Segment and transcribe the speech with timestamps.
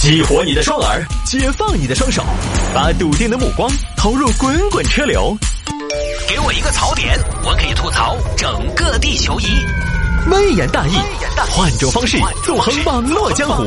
[0.00, 2.24] 激活你的双耳，解放你的双手，
[2.74, 5.36] 把笃定的目光投入滚滚车流。
[6.26, 9.44] 给我一个槽点，我可以吐槽整个地球仪。
[10.30, 10.94] 微言大义，
[11.50, 13.62] 换种方式纵横网络江湖。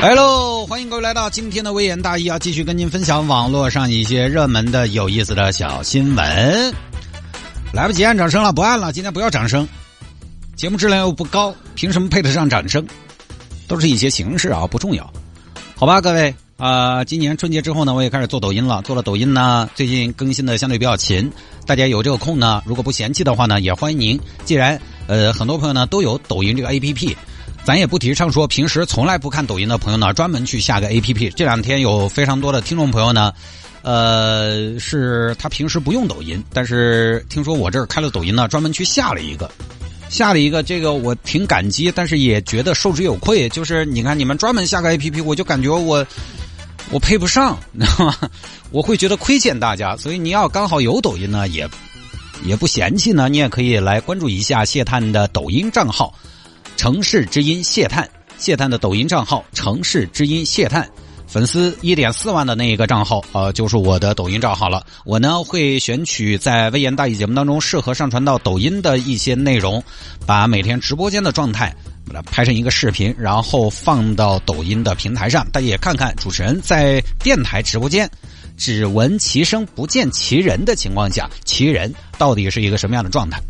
[0.00, 6.74] 来喽，欢迎各位来到今天的微言大义啊，继续跟您分享网络上一些热门的、有意思的小新闻。
[7.74, 9.68] 来不及按掌声了，不按了，今天不要掌声。
[10.56, 12.82] 节目质量又不高，凭什么配得上掌声？
[13.66, 15.12] 都是一些形式啊，不重要。
[15.76, 18.80] 好吧，各位啊、今年春节之后呢，我也开始做抖音了。
[18.82, 21.30] 做了抖音呢，最近更新的相对比较勤。
[21.66, 24.20] 大家有这个空呢，如果不嫌弃的话呢，也欢迎您。
[24.44, 27.14] 既然呃很多朋友呢都有抖音这个 APP，
[27.64, 31.32] 咱也不提倡说平时从来不看抖音的朋友呢，专门去下个 APP。
[31.34, 33.32] 这两天有非常多的听众朋友呢。
[33.86, 39.50] 呃，是他平时不用抖音，但是听说我这儿开了抖音呢，专门去下了一个，
[40.14, 43.48] 下了一个，这个我挺感激，但是也觉得受之有愧。
[43.48, 46.06] 就是你看，你们专门下个 APP，我就感觉我
[46.92, 48.16] 我配不上，你知道吗？
[48.70, 51.68] 我会觉得亏欠大家，所以你要刚好有抖音呢，也
[52.44, 56.16] 也不嫌弃呢，你也可以来关注一下谢探的抖音账号
[56.78, 60.88] “城市之音谢探”，谢探的抖音账号“城市之音谢探”。
[61.34, 64.86] 粉丝一点四万的那一个账号，呃，就是我的抖音账号了。
[65.04, 69.82] 我呢会选取在微言大义节目当中适合上传到抖音的一些内容，
[70.24, 71.74] 把每天直播间的状态
[72.06, 78.08] 把它拍成一个视频，然后放到抖音的平台上，大家也看看主持人在电台直播间
[78.56, 83.42] 只闻其声不见其人的情况下，其人到底是一个什么样的状态。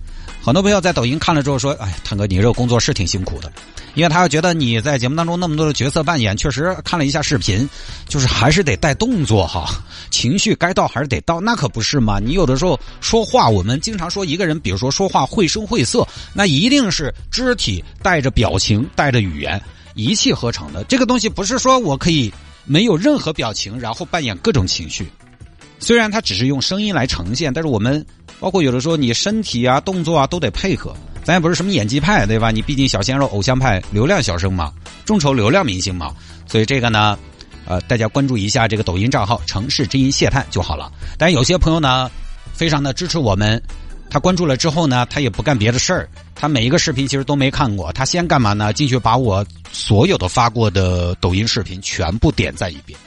[0.45, 3.51] 很多朋友在抖音看了之后说：“哎，探哥，你这个工作是挺辛苦的，
[3.95, 7.67] 因为他觉得你在节目当中那么多的角色扮演，确实看了一下视频，
[8.07, 12.21] 就是还是得带动作哈， 情绪该到还是得到，那可不是嘛。
[12.21, 19.59] 你有的时候说话，我们经常说一个人，比如说说话绘声绘色，那一定是肢体带着表情，带着语言
[19.95, 20.85] 一气呵成的。
[20.85, 22.31] 这个东西不是说我可以
[22.67, 25.11] 没有任何表情，然后扮演各种情绪。
[25.79, 28.05] 虽然它只是用声音来呈现，但是我们
[28.41, 30.95] 包括有的时候你身体啊、动作啊都得配合。
[31.23, 32.51] 咱也不是什么演技派，对吧？
[32.51, 34.71] 你毕竟小鲜肉、偶像派、流量小生嘛，
[35.07, 36.15] 众筹流量明星嘛，
[36.47, 37.19] 所以这个呢，
[37.65, 40.93] 呃，大家关注一下这个抖音账号“城市之音谢探”就好了。
[41.17, 42.11] 但有些朋友呢，
[42.53, 43.63] 非常的支持我们，
[44.11, 48.71] 他关注了之后呢，他也不干别的事儿，他每一个视频其实都没看过，他先干嘛呢？
[48.71, 49.43] 进去把我
[49.73, 52.99] 所有的发过的抖音视频全部点赞一遍。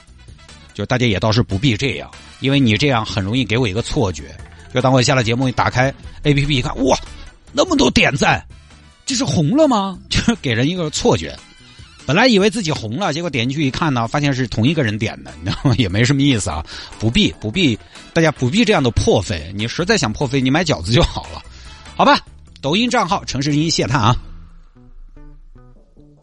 [0.77, 2.07] 就大家也倒是不必这样，
[2.39, 4.25] 因为你这样很容易给我一个错觉。
[4.71, 6.95] 就当我下了节目，打开 A P P 一看，哇，
[7.51, 8.45] 那么多点赞，
[9.03, 9.97] 这是红了吗？
[10.07, 11.35] 就 是给人一个错觉。
[12.05, 15.75] 本来以为自己红了，结果点进去一看呢，发现是同一个人点的，你知道吗？
[15.79, 16.63] 也没什么意思啊，
[16.99, 17.75] 不必不必，
[18.13, 19.51] 大家不必这样的破费。
[19.55, 21.41] 你实在想破费，你买饺子就好了，
[21.95, 22.19] 好吧？
[22.61, 24.15] 抖音账号城市音谢探啊。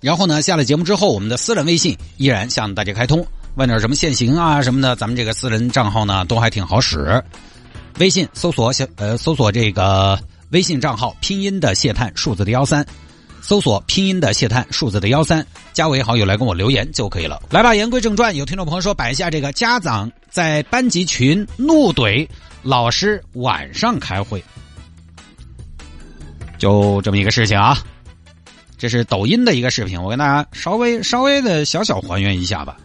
[0.00, 3.26] 然后呢，下了节目之后，我们的私人微信依然向大家开通。
[3.56, 7.22] 问点什么限行啊什么的，咱们这个私人账号呢都还挺好使。
[8.00, 10.18] 微信搜索小呃搜索这个
[10.50, 12.84] 微信账号拼音的谢探数字的幺三，
[13.40, 17.40] 搜索拼音的谢探数字的幺三，加为好友来跟我留言就可以了。
[17.50, 22.26] 来吧，言归正传，有听众朋友说摆一下这个家长在班级群怒怼
[22.64, 24.42] 老师晚上开会，
[26.58, 27.78] 就这么一个事情啊。
[28.76, 32.76] 这是抖音的一个视频，我跟大家稍微稍微的小小还原一下吧。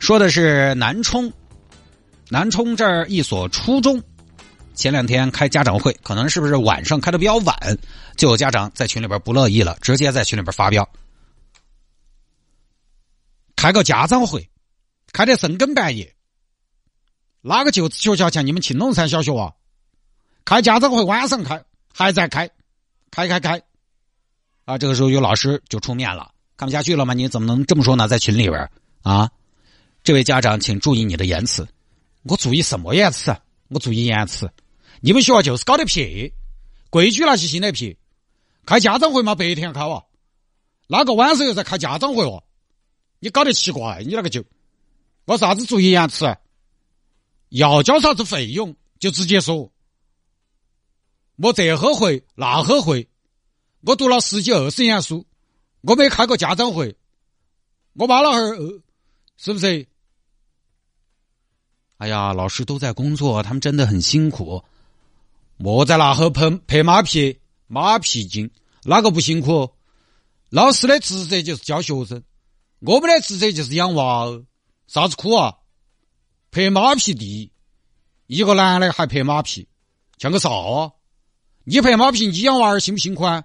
[0.00, 1.30] 说的是南充，
[2.30, 4.02] 南充这儿一所初中，
[4.74, 7.54] 前两天开家长会，可能是不是晚上开的比较晚，
[8.16, 10.88] 就有家长在群里边不乐意了，直接在群里边发飙，
[13.54, 14.50] 开个家长会，
[15.12, 16.16] 开的深更半夜，
[17.42, 19.52] 哪个就学校像你们青龙山小学啊？
[20.46, 21.62] 开家长会晚上开，
[21.92, 22.50] 还在开，
[23.10, 23.62] 开开开，
[24.64, 27.12] 啊，这个时候有老师就出面了，看不下去了吗？
[27.12, 28.08] 你怎么能这么说呢？
[28.08, 28.68] 在群里边
[29.02, 29.30] 啊？
[30.02, 31.66] 这位家长，请注意你的言辞。
[32.22, 33.36] 我注意什么言辞？
[33.68, 34.50] 我注意言辞。
[35.00, 36.32] 你们学校就是搞的撇，
[36.88, 37.96] 规矩那些新的撇。
[38.64, 40.04] 开家长会嘛，白天开哇，
[40.86, 42.44] 那个晚上又在开家长会哦。
[43.18, 44.44] 你搞得奇怪，你那个就，
[45.26, 46.36] 我啥子注意言辞？
[47.50, 49.72] 要交啥子费用就直接说。
[51.36, 53.08] 我这呵会那呵会，
[53.82, 55.26] 我读了十几二十年书，
[55.82, 56.96] 我没开过家长会。
[57.94, 58.80] 我妈老汉儿，
[59.42, 59.86] 是不是？
[61.96, 64.62] 哎呀，老师都在工作，他们真的很辛苦。
[65.56, 68.50] 莫在那后拍拍马屁，马屁精，
[68.82, 69.70] 哪个不辛苦？
[70.50, 72.22] 老师的职责就是教学生，
[72.80, 74.44] 我们的职责就是养娃儿。
[74.86, 75.56] 啥子苦啊？
[76.50, 77.50] 拍马屁地，
[78.26, 79.66] 一个男的还拍马屁，
[80.18, 80.50] 像个啥？
[81.64, 83.44] 你拍马屁，你养娃儿辛不辛苦啊？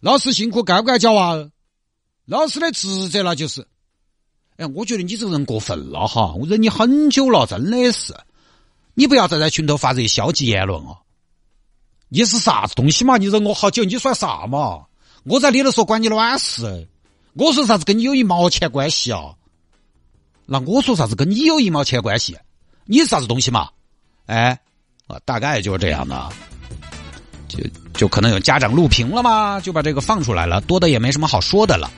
[0.00, 1.52] 老师辛苦，该不该教娃儿？
[2.24, 3.68] 老师的职责那就是，
[4.62, 8.14] 哎，我觉得你这个人过分了哈，我忍你很久了，真的是，
[8.94, 10.96] 你不要再在群头发这些消极言论哦。
[12.08, 13.16] 你是啥子东西嘛？
[13.16, 14.84] 你忍我好久，你算啥嘛？
[15.24, 16.86] 我在里头说管你卵事，
[17.32, 19.34] 我说啥子跟你有一毛钱关系啊？
[20.46, 22.38] 那我说啥子跟你有一毛钱关系？
[22.84, 23.68] 你是啥子东西嘛？
[24.26, 24.56] 哎，
[25.08, 26.30] 啊，大概就是这样的，
[27.48, 27.58] 就
[27.94, 31.90] 就可能有家长录屏了嘛，就把这个放出来了，多的也没什么好说的了。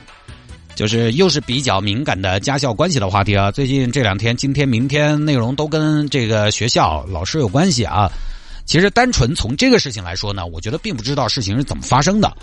[0.75, 3.51] 就是又是比较敏感的家校关系的话题啊。
[3.51, 8.11] 最近这两天，今天、明天内容都跟这个学校老师有关系啊。
[8.65, 12.35] 其实单纯从这个事情来说呢，我觉得并不知道事情是怎么发生的。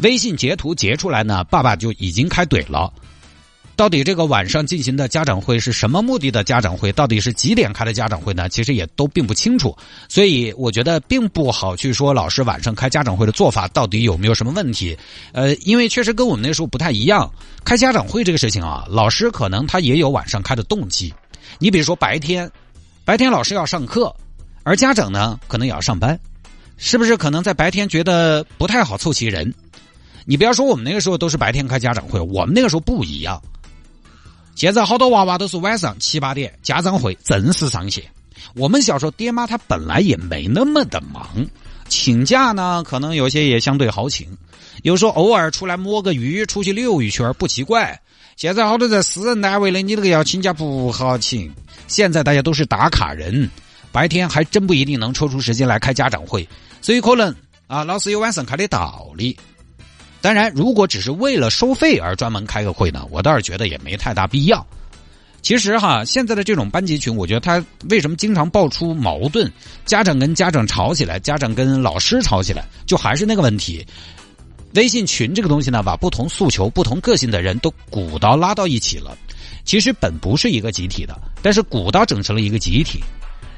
[0.00, 2.92] 微信截图截出来呢，爸爸就已经开怼了。
[3.76, 6.90] 到底这个晚上进行的家长会是什么目的的家长会？
[6.90, 8.48] 到底是几点开的家长会呢？
[8.48, 9.76] 其实也都并不清楚。
[10.08, 14.96] 所以我觉得并不好去说老师晚上开家长会的做法到底有没有什么问题。
[15.32, 17.30] 呃，因为确实跟我们那时候不太一样。
[17.64, 21.12] 开家长会这个事情啊，老师可能他也有晚上开的动机。
[21.58, 22.50] 你比如说白天，
[23.04, 24.14] 白天老师要上课。
[24.62, 26.18] 而家长呢，可能也要上班，
[26.78, 27.14] 是不是？
[27.14, 29.52] 可能在白天觉得不太好凑齐人。
[30.24, 33.40] 你不要说我们那个时候都是白天开家长会，我们那个时候不一样。
[34.56, 38.02] 现在好多娃娃都是晚上七八点家长会正式上线。
[38.54, 41.28] 我们小时候爹妈他本来也没那么的忙，
[41.88, 44.26] 请假呢可能有些也相对好请，
[44.82, 48.00] 有时候偶尔出来摸个鱼，出去溜一圈不奇怪。
[48.36, 51.52] 现在好多在私人单位的，你那个要请假不好请。
[51.86, 53.48] 现在大家都是打卡人。
[53.92, 56.46] 白天还真不一定能抽出时间来开家长会，
[56.82, 57.34] 所以可能
[57.66, 59.36] 啊，老师有晚上开的道理。
[60.26, 64.66] 当然，如果只是为了收费而专门开个会呢，我倒是觉得也没太大必要。
[65.40, 69.48] 其实哈，现在的这种班级群，我觉得他为什么经常爆出矛盾，
[69.84, 73.86] 家长跟家长吵起来，家长跟老师吵起来，就还是那个问题。
[74.74, 79.16] 微信群这个东西呢，把不同诉求、不同个性的人都鼓捣拉到一起了。
[79.64, 82.98] 其实本不是一个集体的，但是鼓捣整成了一个集体。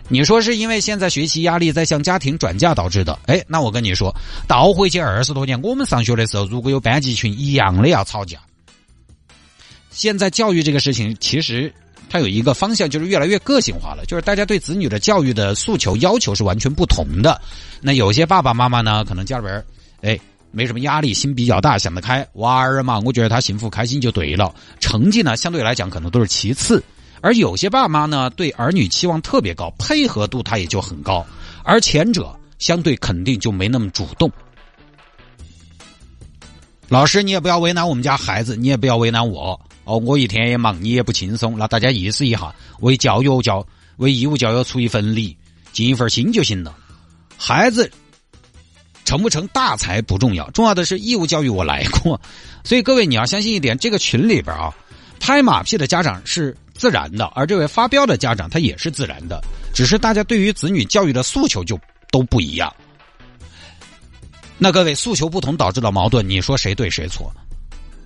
[0.08, 3.18] 你说是因为现在学习压力在向家庭转嫁导致的？
[3.26, 4.14] 哎，那我跟你说，
[4.46, 8.38] 倒回去二十多年，我们上学的时候，如果有班级群，一样的要吵架。
[9.90, 11.72] 现在教育这个事情，其实
[12.08, 17.40] 它有一个方向，就是越来越个性化了，就是大家对子女的教育的诉求要求是完全不同的。
[17.80, 19.64] 那有些爸爸妈妈呢，可能家里边
[20.00, 20.18] 哎
[20.50, 24.54] 没什么压力，心比较大，想得开，娃儿嘛，我觉得他幸福开心就对了。
[24.80, 26.82] 成绩呢，相对来讲可能都是其次。
[27.20, 31.26] 而有些爸妈呢，对儿女期望特别高，配合度他也就很高，
[31.64, 34.30] 而前者相对肯定就没那么主动。
[36.88, 39.98] 老师，你也不要为难我们家孩子，你也不要为难我哦。
[39.98, 43.66] 我一天也忙，你也不轻松，那大家意思一下，为教育教，
[43.96, 45.36] 为义务教育出一份力，
[45.72, 46.74] 尽一份心就行了。
[47.36, 47.90] 孩子
[49.04, 52.20] 成不成大才不重要，重要的是义务教育我来过。
[52.64, 54.72] 所以各位你要相信一点，这个群里边啊，
[55.20, 56.56] 拍马屁的家长是。
[56.78, 59.42] 自然的，而这位发飙的家长他也是自然的，
[59.74, 61.78] 只是大家对于子女教育的诉求就
[62.10, 62.72] 都不一样。
[64.56, 67.30] 那各位诉求不同导致的矛盾，你说谁对谁错？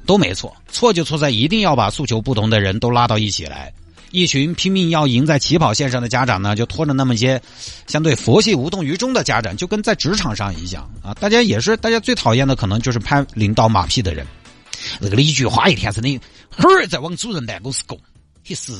[0.05, 3.73] 都没错，错就错在一定要把诉求不同的人都拉到一起来。
[4.11, 7.41] 一群拼命要赢在起跑线上的家长呢，就拖着那么些
[7.87, 11.15] 相对佛系无动于衷的家长，就跟在职场上一样啊！
[11.15, 14.27] 大家也是，大家最讨厌的可能就是拍领导马屁的人。
[15.01, 16.19] 那个李菊花一天是你，
[16.51, 17.99] 哈儿在往主任办公室拱。
[18.47, 18.73] 也是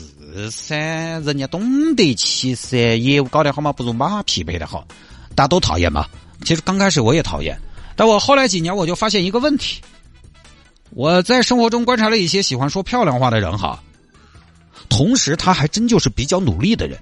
[0.51, 4.87] 噻，人家懂得起噻，业务搞得好嘛，不如马匹配的好。
[5.35, 6.07] 大家都讨厌嘛。
[6.45, 7.57] 其实刚开始我也讨厌，
[7.95, 9.81] 但我后来几年我就发现一个问题。
[10.91, 13.81] 我在生活中观察了一些喜欢说漂亮话的人哈，
[14.89, 16.99] 同时他还真就是比较努力的人。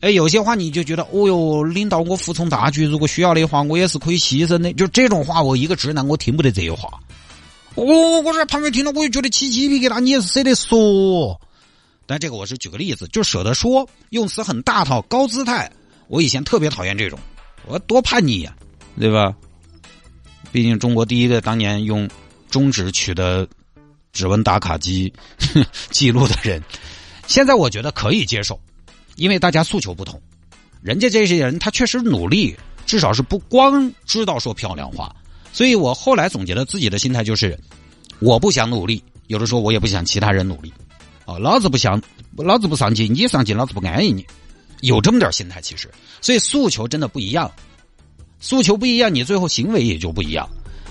[0.00, 4.72] 哎，有些话你就觉得，哦哟，领导我服从大局，如果需要的话，我也是可以牺牲的。
[4.72, 6.88] 就这种话，我一个直男我听不得这些话。
[7.74, 10.00] 我我在旁边听了，我就觉得起鸡皮疙瘩。
[10.00, 11.38] 你也是舍得说。
[12.08, 15.70] 但这个我是举个例子，就舍得说，用词很大套、高姿态。
[16.06, 17.18] 我以前特别讨厌这种，
[17.66, 18.56] 我多叛逆呀，
[18.98, 19.36] 对吧？
[20.50, 22.08] 毕竟中国第一个当年用
[22.48, 23.46] 中指取的
[24.10, 25.12] 指纹打卡机
[25.92, 26.62] 记录的人，
[27.26, 28.58] 现在我觉得可以接受，
[29.16, 30.18] 因为大家诉求不同。
[30.80, 35.14] 人家这些人他确实努力，至少是不光知道说漂亮话。
[35.52, 37.54] 所以我后来总结了自己的心态就是，
[38.18, 40.72] 我不想努力，有的时候我也不想其他人努力。
[41.28, 42.00] 哦，老子不想，
[42.38, 44.26] 老子不上进，你上进，老子不安逸你，
[44.80, 45.90] 有这么点心态其实，
[46.22, 47.52] 所以诉求真的不一样，
[48.40, 50.48] 诉求不一样，你最后行为也就不一样。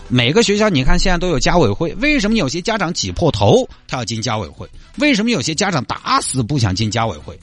[0.09, 4.69] 每个学校你看现在都有家委会，为什么有些家长挤破头他要进家委会？
[4.99, 7.37] 为什么有些家长打死不想进家委会？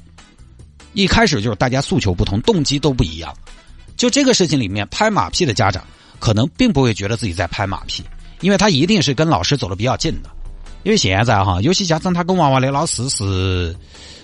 [0.92, 3.36] 一开始就是大家诉求不同，动机都不一样。
[3.96, 5.84] 就这个事情里面，拍马屁的家长
[6.20, 8.04] 可能并不会觉得自己在拍马屁，
[8.40, 10.30] 因为他一定是跟老师走的比较近的。
[10.84, 13.74] 因为现在哈，有些家长他跟娃娃的老师是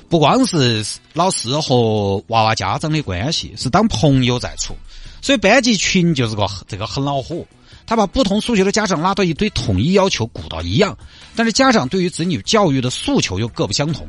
[0.09, 4.76] 不光是老师和娃娃家长的关系，是当朋友在处，
[5.23, 7.45] 所以班级群就是个这个很恼火。
[7.87, 10.97] 他把不同诉求的家长拉到一堆统一要求鼓捣一样，
[11.35, 14.07] 但是家长对于子女教育的诉求又各不相同，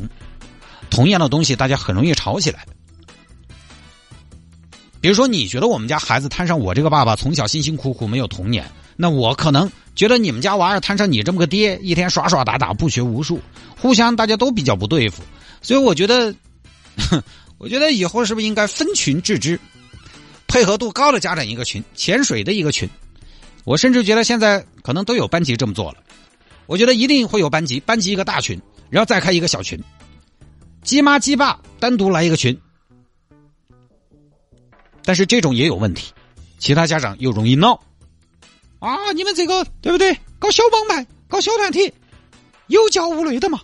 [0.92, 2.64] 同样的东西大家很容易吵起来。
[5.00, 13.42] 比如说，你觉得我们家孩子摊上我这个爸爸从小辛辛苦苦没有童年，那我可能觉得你们家娃儿摊上你这么个爹，一天耍耍打打不学无术，
[13.78, 15.24] 互相大家都比较不对付，
[15.62, 16.34] 所以我觉得，
[17.58, 19.60] 我觉得以后是不是应该分群治之，
[20.48, 22.90] 配合度高的家长一个群，潜水的一个群。
[23.64, 25.98] 我甚至觉得现在可能都有班级这么做了。
[26.66, 29.80] 我觉得一定会有班级，班级一个大群，然后再开一个小群，
[30.84, 32.58] 鸡妈鸡爸单独来一个群。
[35.04, 36.12] 但是这种也有问题，
[36.60, 37.80] 其他家长又容易闹
[38.82, 39.12] 啊！
[39.14, 40.18] 你们这个对不对？
[40.40, 41.94] 搞小帮派，搞小团体，
[42.66, 43.62] 有教无类的嘛。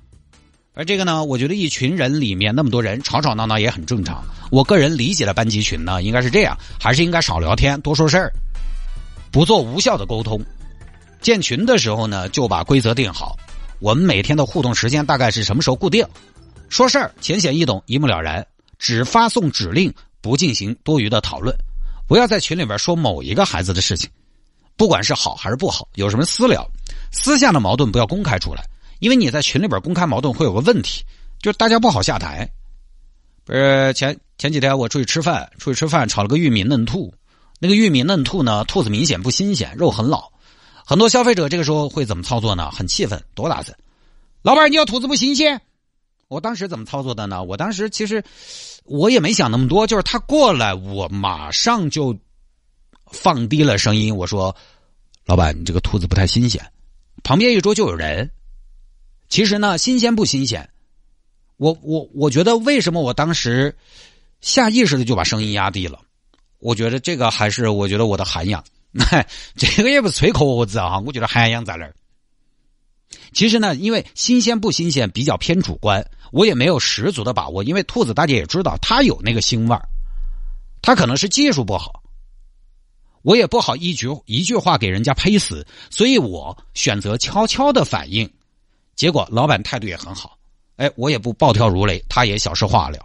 [0.76, 4.24] 而这个呢，我觉得一群人里面那么多人吵吵闹闹也很正常。
[4.52, 8.32] 我个人理解的班级群呢，应该是这样，还是应该少聊天，多说事儿。
[9.32, 10.40] 不做无效的沟通，
[11.20, 13.36] 建群的时候呢，就把规则定好。
[13.80, 16.06] 我们每天的互动时间大概是什么时候固定？
[16.70, 18.46] 说事儿浅显易懂，一目了然，
[18.78, 21.56] 只发送指令，不进行多余的讨论。
[22.08, 24.08] 不要在群里边说某一个孩子的事情，
[24.77, 26.65] 不管是好还是不好，有什么私聊，
[27.12, 28.63] 私下的矛盾不要公开出来，
[29.00, 31.03] 因为你在群里边公开矛盾会有个问题，
[31.41, 32.50] 就是大家不好下台。
[33.43, 37.13] 不是前前几天我出去吃饭，出去吃饭炒了个玉米嫩兔。
[37.60, 38.63] 那个玉米嫩兔呢？
[38.65, 40.29] 兔子明显不新鲜，肉很老。
[40.86, 42.69] 很多消费者这个时候会怎么操作呢？
[42.69, 43.75] 很气愤，多大字！
[44.43, 45.60] 老板，你要兔子不新鲜？
[46.27, 47.41] 我当时怎么操作的呢？
[47.41, 48.24] 我当时其实
[48.84, 52.15] 我也没想那么多，就是他过来，我马上就
[53.12, 54.56] 放低了声音，我说
[55.26, 56.62] ：“老板，你这个兔子不太新鲜。”
[57.24, 58.30] 旁边一桌就有人。
[59.30, 60.70] 其实呢，新鲜不新鲜？
[61.58, 63.76] 我我我觉得，为什么我当时
[64.42, 66.00] 下意识的就把声音压低了？
[66.60, 68.64] 我觉得这个还是我觉得我的涵养，
[69.58, 71.94] 这个也不是吹壳子啊，我觉得涵养在那儿。
[73.34, 77.64] 其实呢，因为新鲜不新鲜比较偏主观，我也没有十足的把握。
[77.64, 79.88] 因为兔子大家也知道，它有那个腥味儿，
[80.82, 82.04] 它可能是技术不好，
[83.27, 88.29] 我也不好一句一句话给人家呸死，所以我选择悄悄的反应。
[88.96, 90.38] 结果老板态度也很好，
[90.77, 92.98] 哎，我也不暴跳如雷，他也小事化了，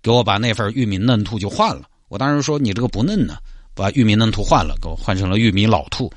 [0.00, 1.82] 给我把那份玉米嫩兔就换了。
[2.08, 3.36] 我当时说你这个不嫩呢，
[3.74, 6.10] 把玉米嫩兔换了，给我换成了玉米老兔，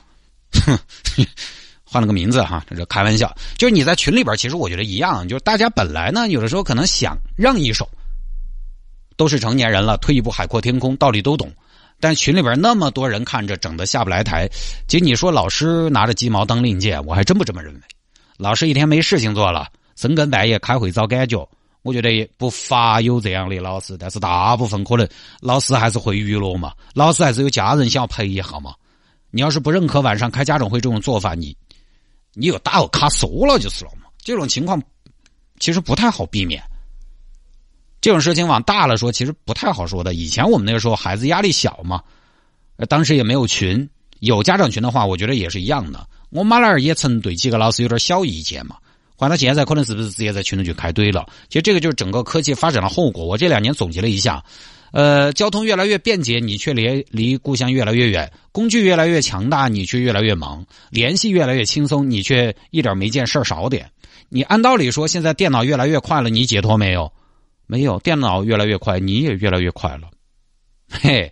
[0.66, 0.80] 哼
[1.84, 3.36] 换了个名字哈，这是开玩笑。
[3.58, 7.86] 就是你在群里边，其实我觉得一样，就是大家本来呢，有的时候可能想让一手，
[9.18, 11.52] 都是成年人了，退一步海阔天空，道理都懂。
[12.00, 14.48] 但群里边那么多人看着，整的下不来台。
[14.88, 17.82] 其实你说老师拿着鸡毛当令箭，我还真不这么认为。
[18.38, 21.48] 老师一天没事情做了，深更半夜开会找感觉。
[21.84, 25.08] 我觉得也不乏有这样的老师，但是大部分可能
[25.40, 28.74] 老师还是会娱乐嘛，老师还是有家人想要陪一下嘛。
[29.30, 31.56] 你要是不认可晚上开家长会这种做法，你
[32.34, 34.08] 你又打个卡说了就是了嘛。
[34.18, 34.82] 这种情况
[35.60, 36.62] 其实不太好避免。
[38.06, 40.14] 这种事情往大了说，其实不太好说的。
[40.14, 42.04] 以前我们那个时候孩子压力小嘛，
[42.88, 46.08] 当时也没有群，有家长群的话，我觉得也是一样的。
[46.30, 48.76] 我妈那儿也曾对几个老师有点小意见嘛。
[49.16, 51.26] 换到现在，可能是不是直接在群里就开怼了？
[51.50, 53.26] 其实这个就是整个科技发展的后果。
[53.26, 54.44] 我这两年总结了一下，
[54.92, 63.90] 呃，交通越来越便捷，你却离离故乡越来越远；工具越来越强大，你却越来越忙；联系越来越轻松，你却一点没见事儿少点。
[64.30, 67.12] 你按道理说，现在电脑越来越快了，你解脱没有？
[67.68, 70.10] 没有，电脑越来越快，你也越来越快了。
[70.90, 71.32] 嘿，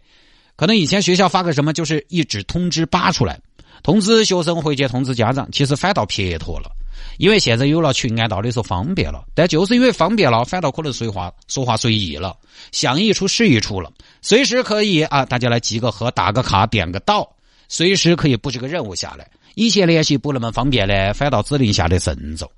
[0.56, 3.40] 可能以前学校发个什么，就是一纸通知扒出来，
[3.84, 6.72] 通知学生回去通知家长，其实反倒撇脱了。
[7.18, 12.36] 因为现在有了群安道的时候方便了，但就是因为方便了，反倒可能随话说话随意了，
[12.72, 17.30] 想一出是一出了，随时可以啊，大家来集个合，打个卡，点个到，
[17.68, 19.30] 随时可以布置个任务下来。
[19.56, 22.50] 以前联系不那么方便呢，反倒指令下的慎重。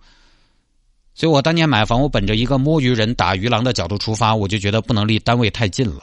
[1.16, 6.02] 所以我当年买房，我本着一个摸鱼人打鱼郎的角度出发，我就觉得不能离单位太近了。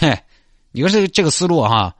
[0.00, 0.18] 嘿，
[0.72, 1.94] 你说这这个思路哈？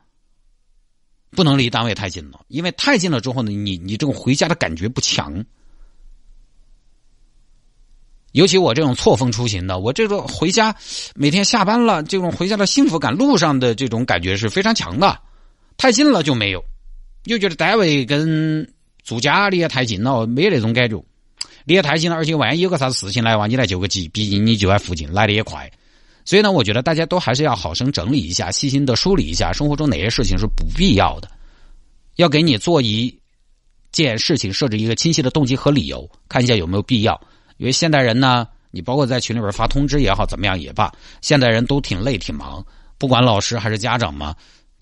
[1.31, 5.45] 不能离单位太近了，因为太近了之后呢，你你这种回家的感觉不强。
[8.33, 10.75] 尤其我这种错峰出行的，我这个回家
[11.15, 15.21] 每天下班了，这种回家的幸福感，路上的这种感觉是非常强的。
[15.77, 16.65] 太近了就没有，
[17.25, 18.73] 又觉得单位跟
[19.03, 21.05] 住家离得太近了，没那种感觉。
[21.65, 25.71] 离得太近了，而且万一有个啥子事情来哇，你来救个急，毕竟你就在附近，来的也快。
[26.25, 31.31] 所以呢，我觉得大家都还是要好生整理一下，细心的梳理一下生活中哪些事情是不必要的，
[32.17, 33.15] 要给你做一
[33.93, 37.21] 件事情设置一个清晰的动机和理由，看一下有没有必要。
[37.59, 42.65] 因为现代人呢，你包括在群里边发通知也好，怎么样也罢，现代人都挺累挺忙，
[42.99, 44.35] 不管老师还是家长嘛，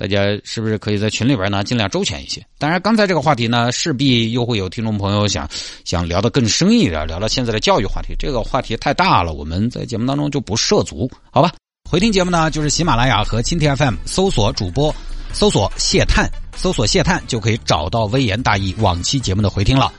[0.03, 2.45] 大家是不是可以在群里边呢尽量周全一些？
[2.59, 5.49] 当然，刚才这个话题呢，势必又会有听众朋友想
[5.85, 11.53] 想聊得更深一点，聊到现在的教育话题，这个话题太大了，我们在节目当中就不涉足，好吧？
[11.89, 14.93] 回听节目呢，就是喜马拉雅和蜻蜓 FM 搜索主播，
[15.33, 19.93] 搜索谢探，搜索谢探就可以找到微言大义往期节目的回听了。